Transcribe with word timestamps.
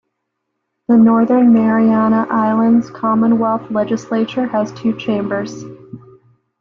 The 0.87 0.97
Northern 0.97 1.53
Mariana 1.53 2.25
Islands 2.31 2.89
Commonwealth 2.89 3.69
Legislature 3.69 4.47
has 4.47 4.71
two 4.71 4.97
chambers. 4.97 5.63